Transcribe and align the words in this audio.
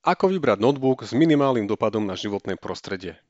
Ako 0.00 0.32
vybrať 0.32 0.64
notebook 0.64 1.04
s 1.04 1.12
minimálnym 1.12 1.68
dopadom 1.68 2.00
na 2.00 2.16
životné 2.16 2.56
prostredie? 2.56 3.20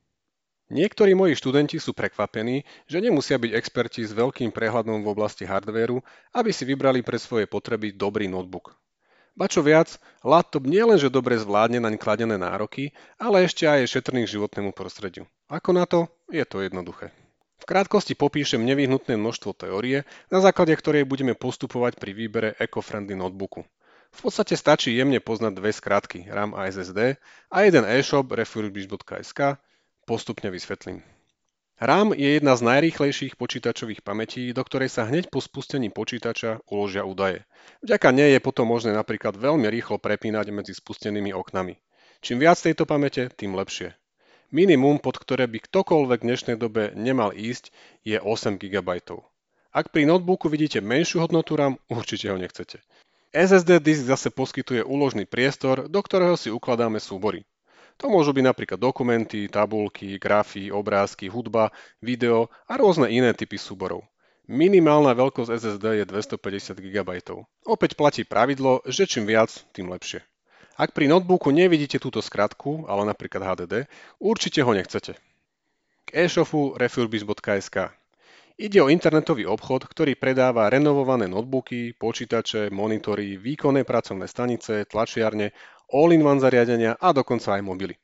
Niektorí 0.71 1.19
moji 1.19 1.35
študenti 1.35 1.83
sú 1.83 1.91
prekvapení, 1.91 2.63
že 2.87 3.03
nemusia 3.03 3.43
byť 3.43 3.59
experti 3.59 4.07
s 4.07 4.15
veľkým 4.15 4.55
prehľadom 4.55 5.03
v 5.03 5.11
oblasti 5.11 5.43
hardvéru, 5.43 5.99
aby 6.31 6.55
si 6.55 6.63
vybrali 6.63 7.03
pre 7.03 7.19
svoje 7.19 7.51
potreby 7.51 7.91
dobrý 7.91 8.31
notebook. 8.31 8.79
Ba 9.35 9.51
čo 9.51 9.67
viac, 9.67 9.99
laptop 10.23 10.63
nielenže 10.63 11.11
dobre 11.11 11.43
zvládne 11.43 11.83
naň 11.83 11.99
kladené 11.99 12.39
nároky, 12.39 12.95
ale 13.19 13.51
ešte 13.51 13.67
aj 13.67 13.83
je 13.83 13.93
šetrný 13.99 14.31
k 14.31 14.39
životnému 14.39 14.71
prostrediu. 14.71 15.27
Ako 15.51 15.75
na 15.75 15.91
to? 15.91 16.07
Je 16.31 16.47
to 16.47 16.63
jednoduché. 16.63 17.11
V 17.59 17.67
krátkosti 17.67 18.15
popíšem 18.15 18.63
nevyhnutné 18.63 19.19
množstvo 19.19 19.59
teórie, 19.59 20.07
na 20.31 20.39
základe 20.39 20.71
ktorej 20.79 21.03
budeme 21.03 21.35
postupovať 21.35 21.99
pri 21.99 22.15
výbere 22.15 22.49
eco-friendly 22.63 23.19
notebooku. 23.19 23.67
V 24.11 24.29
podstate 24.29 24.53
stačí 24.59 24.93
jemne 24.93 25.17
poznať 25.23 25.53
dve 25.57 25.73
skratky 25.73 26.29
RAM 26.29 26.53
a 26.53 26.69
SSD 26.69 27.17
a 27.49 27.57
jeden 27.65 27.85
e-shop 27.89 28.29
refurbish.sk 28.29 29.57
postupne 30.05 30.51
vysvetlím. 30.51 31.01
RAM 31.81 32.13
je 32.13 32.37
jedna 32.37 32.53
z 32.61 32.63
najrýchlejších 32.69 33.41
počítačových 33.41 34.05
pamätí, 34.05 34.53
do 34.53 34.61
ktorej 34.61 34.93
sa 34.93 35.09
hneď 35.09 35.33
po 35.33 35.41
spustení 35.41 35.89
počítača 35.89 36.61
uložia 36.69 37.09
údaje. 37.09 37.49
Vďaka 37.81 38.13
nej 38.13 38.37
je 38.37 38.41
potom 38.45 38.69
možné 38.69 38.93
napríklad 38.93 39.33
veľmi 39.41 39.65
rýchlo 39.73 39.97
prepínať 39.97 40.53
medzi 40.53 40.77
spustenými 40.77 41.33
oknami. 41.33 41.81
Čím 42.21 42.45
viac 42.45 42.61
tejto 42.61 42.85
pamäte, 42.85 43.33
tým 43.33 43.57
lepšie. 43.57 43.97
Minimum, 44.53 45.01
pod 45.01 45.17
ktoré 45.17 45.49
by 45.49 45.57
ktokoľvek 45.57 46.21
v 46.21 46.27
dnešnej 46.29 46.57
dobe 46.61 46.93
nemal 46.93 47.33
ísť, 47.33 47.73
je 48.05 48.21
8 48.21 48.61
GB. 48.61 49.01
Ak 49.73 49.89
pri 49.89 50.05
notebooku 50.05 50.53
vidíte 50.53 50.85
menšiu 50.85 51.25
hodnotu 51.25 51.57
RAM, 51.57 51.81
určite 51.89 52.29
ho 52.29 52.37
nechcete. 52.37 52.85
SSD 53.31 53.79
disk 53.79 54.11
zase 54.11 54.27
poskytuje 54.35 54.83
úložný 54.83 55.23
priestor, 55.23 55.87
do 55.87 56.03
ktorého 56.03 56.35
si 56.35 56.51
ukladáme 56.51 56.99
súbory. 56.99 57.47
To 58.03 58.11
môžu 58.11 58.35
byť 58.35 58.43
napríklad 58.43 58.81
dokumenty, 58.81 59.47
tabulky, 59.47 60.19
grafy, 60.19 60.75
obrázky, 60.75 61.31
hudba, 61.31 61.71
video 62.03 62.51
a 62.67 62.75
rôzne 62.75 63.07
iné 63.07 63.31
typy 63.31 63.55
súborov. 63.55 64.03
Minimálna 64.51 65.15
veľkosť 65.15 65.47
SSD 65.47 66.03
je 66.03 66.05
250 66.11 66.75
GB. 66.83 67.11
Opäť 67.71 67.95
platí 67.95 68.27
pravidlo, 68.27 68.83
že 68.83 69.07
čím 69.07 69.31
viac, 69.31 69.53
tým 69.71 69.95
lepšie. 69.95 70.27
Ak 70.75 70.91
pri 70.91 71.07
notebooku 71.07 71.55
nevidíte 71.55 72.03
túto 72.03 72.19
skratku, 72.19 72.89
ale 72.91 73.07
napríklad 73.07 73.47
HDD, 73.47 73.87
určite 74.19 74.65
ho 74.67 74.73
nechcete. 74.75 75.15
K 76.03 76.09
e-shopu 76.11 76.75
refurbish.sk 76.75 78.00
Ide 78.61 78.77
o 78.85 78.93
internetový 78.93 79.49
obchod, 79.49 79.89
ktorý 79.89 80.21
predáva 80.21 80.69
renovované 80.69 81.25
notebooky, 81.25 81.97
počítače, 81.97 82.69
monitory, 82.69 83.41
výkonné 83.41 83.89
pracovné 83.89 84.29
stanice, 84.29 84.85
tlačiarne, 84.85 85.57
all-in-one 85.89 86.45
zariadenia 86.45 86.93
a 87.01 87.17
dokonca 87.17 87.57
aj 87.57 87.65
mobily. 87.65 87.97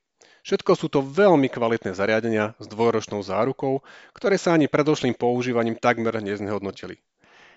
Všetko 0.49 0.73
sú 0.73 0.89
to 0.89 1.05
veľmi 1.05 1.53
kvalitné 1.53 1.93
zariadenia 1.93 2.57
s 2.57 2.73
dvojročnou 2.73 3.21
zárukou, 3.21 3.85
ktoré 4.17 4.41
sa 4.41 4.57
ani 4.57 4.65
predošlým 4.65 5.13
používaním 5.13 5.77
takmer 5.77 6.25
neznehodnotili. 6.25 7.05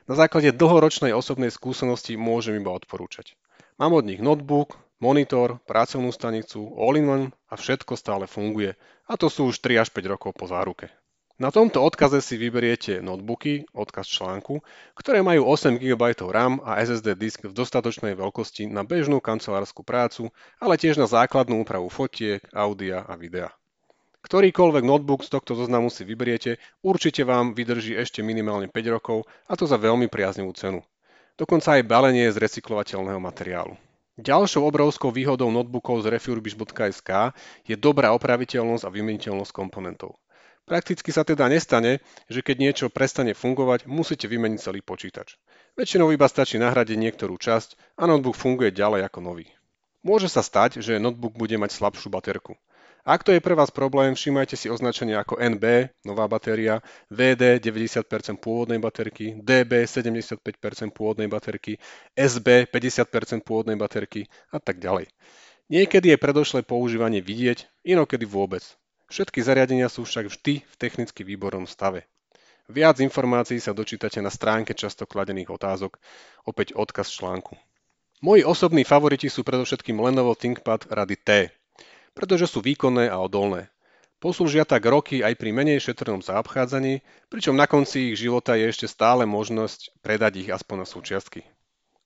Na 0.04 0.20
základe 0.20 0.52
dlhoročnej 0.52 1.16
osobnej 1.16 1.56
skúsenosti 1.56 2.20
môžem 2.20 2.60
iba 2.60 2.76
odporúčať. 2.76 3.40
Mám 3.80 3.96
od 3.96 4.12
nich 4.12 4.20
notebook, 4.20 4.76
monitor, 5.00 5.64
pracovnú 5.64 6.12
stanicu, 6.12 6.76
all-in-one 6.76 7.32
a 7.48 7.56
všetko 7.56 7.96
stále 7.96 8.28
funguje. 8.28 8.76
A 9.08 9.16
to 9.16 9.32
sú 9.32 9.56
už 9.56 9.64
3 9.64 9.88
až 9.88 9.96
5 9.96 10.04
rokov 10.04 10.36
po 10.36 10.52
záruke. 10.52 10.92
Na 11.40 11.56
tomto 11.56 11.80
odkaze 11.80 12.20
si 12.20 12.36
vyberiete 12.36 13.00
notebooky, 13.00 13.64
odkaz 13.72 14.12
článku, 14.12 14.60
ktoré 14.92 15.24
majú 15.24 15.48
8 15.48 15.80
GB 15.80 16.20
RAM 16.28 16.60
a 16.68 16.84
SSD 16.84 17.16
disk 17.16 17.48
v 17.48 17.56
dostatočnej 17.56 18.12
veľkosti 18.12 18.68
na 18.68 18.84
bežnú 18.84 19.24
kancelárskú 19.24 19.88
prácu, 19.88 20.36
ale 20.60 20.76
tiež 20.76 21.00
na 21.00 21.08
základnú 21.08 21.64
úpravu 21.64 21.88
fotiek, 21.88 22.44
audia 22.52 23.08
a 23.08 23.16
videa. 23.16 23.56
Ktorýkoľvek 24.20 24.84
notebook 24.84 25.24
z 25.24 25.32
tohto 25.32 25.56
zoznamu 25.56 25.88
si 25.88 26.04
vyberiete, 26.04 26.60
určite 26.84 27.24
vám 27.24 27.56
vydrží 27.56 27.96
ešte 27.96 28.20
minimálne 28.20 28.68
5 28.68 28.96
rokov 29.00 29.24
a 29.48 29.56
to 29.56 29.64
za 29.64 29.80
veľmi 29.80 30.12
priaznivú 30.12 30.52
cenu. 30.60 30.84
Dokonca 31.40 31.80
aj 31.80 31.88
balenie 31.88 32.28
z 32.28 32.36
recyklovateľného 32.36 33.24
materiálu. 33.24 33.80
Ďalšou 34.20 34.68
obrovskou 34.68 35.08
výhodou 35.16 35.48
notebookov 35.48 36.04
z 36.04 36.20
refurbish.sk 36.20 37.32
je 37.64 37.80
dobrá 37.80 38.12
opraviteľnosť 38.12 38.84
a 38.84 38.92
vymeniteľnosť 38.92 39.56
komponentov. 39.56 40.20
Prakticky 40.70 41.10
sa 41.10 41.26
teda 41.26 41.50
nestane, 41.50 41.98
že 42.30 42.46
keď 42.46 42.56
niečo 42.62 42.94
prestane 42.94 43.34
fungovať, 43.34 43.90
musíte 43.90 44.30
vymeniť 44.30 44.62
celý 44.62 44.86
počítač. 44.86 45.34
Väčšinou 45.74 46.14
iba 46.14 46.30
stačí 46.30 46.62
nahradiť 46.62 46.94
niektorú 46.94 47.42
časť 47.42 47.98
a 47.98 48.06
notebook 48.06 48.38
funguje 48.38 48.70
ďalej 48.70 49.10
ako 49.10 49.20
nový. 49.26 49.50
Môže 50.06 50.30
sa 50.30 50.46
stať, 50.46 50.78
že 50.78 51.02
notebook 51.02 51.34
bude 51.34 51.58
mať 51.58 51.74
slabšiu 51.74 52.14
baterku. 52.14 52.54
Ak 53.02 53.26
to 53.26 53.34
je 53.34 53.42
pre 53.42 53.58
vás 53.58 53.74
problém, 53.74 54.14
všimajte 54.14 54.54
si 54.54 54.70
označenie 54.70 55.18
ako 55.18 55.42
NB, 55.42 55.90
nová 56.06 56.30
batéria, 56.30 56.86
VD 57.10 57.58
90% 57.58 58.38
pôvodnej 58.38 58.78
baterky, 58.78 59.42
DB 59.42 59.90
75% 59.90 60.38
pôvodnej 60.94 61.26
baterky, 61.26 61.82
SB 62.14 62.70
50% 62.70 63.42
pôvodnej 63.42 63.74
baterky 63.74 64.30
a 64.54 64.62
tak 64.62 64.78
ďalej. 64.78 65.10
Niekedy 65.74 66.14
je 66.14 66.18
predošlé 66.22 66.62
používanie 66.62 67.26
vidieť, 67.26 67.66
inokedy 67.82 68.30
vôbec. 68.30 68.62
Všetky 69.10 69.42
zariadenia 69.42 69.90
sú 69.90 70.06
však 70.06 70.30
vždy 70.30 70.62
v 70.62 70.76
technicky 70.78 71.26
výbornom 71.26 71.66
stave. 71.66 72.06
Viac 72.70 73.02
informácií 73.02 73.58
sa 73.58 73.74
dočítate 73.74 74.22
na 74.22 74.30
stránke 74.30 74.78
často 74.78 75.10
kladených 75.10 75.50
otázok, 75.50 75.98
opäť 76.46 76.78
odkaz 76.78 77.10
článku. 77.10 77.58
Moji 78.22 78.46
osobní 78.46 78.86
favoriti 78.86 79.26
sú 79.26 79.42
predovšetkým 79.42 79.98
Lenovo 79.98 80.38
ThinkPad 80.38 80.94
rady 80.94 81.18
T, 81.18 81.30
pretože 82.14 82.46
sú 82.46 82.62
výkonné 82.62 83.10
a 83.10 83.18
odolné. 83.18 83.74
Poslúžia 84.22 84.68
tak 84.68 84.86
roky 84.86 85.24
aj 85.24 85.40
pri 85.40 85.56
menej 85.56 85.80
šetrnom 85.80 86.22
zaobchádzaní, 86.22 87.02
pričom 87.32 87.56
na 87.56 87.66
konci 87.66 88.14
ich 88.14 88.20
života 88.20 88.54
je 88.60 88.68
ešte 88.68 88.86
stále 88.86 89.26
možnosť 89.26 89.96
predať 90.04 90.46
ich 90.46 90.50
aspoň 90.52 90.84
na 90.84 90.88
súčiastky. 90.88 91.42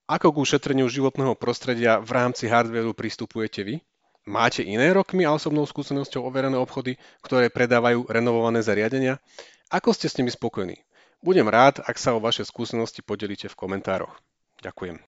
Ako 0.08 0.32
k 0.32 0.40
ušetreniu 0.46 0.88
životného 0.88 1.34
prostredia 1.36 1.98
v 1.98 2.14
rámci 2.14 2.46
hardwareu 2.48 2.94
pristupujete 2.94 3.66
vy? 3.66 3.76
Máte 4.24 4.64
iné 4.64 4.96
rokmi 4.96 5.28
a 5.28 5.36
osobnou 5.36 5.68
skúsenosťou 5.68 6.24
overené 6.24 6.56
obchody, 6.56 6.96
ktoré 7.20 7.52
predávajú 7.52 8.08
renovované 8.08 8.64
zariadenia? 8.64 9.20
Ako 9.68 9.92
ste 9.92 10.08
s 10.08 10.16
nimi 10.16 10.32
spokojní? 10.32 10.80
Budem 11.20 11.48
rád, 11.52 11.84
ak 11.84 12.00
sa 12.00 12.16
o 12.16 12.24
vaše 12.24 12.48
skúsenosti 12.48 13.04
podelíte 13.04 13.52
v 13.52 13.60
komentároch. 13.60 14.16
Ďakujem. 14.64 15.13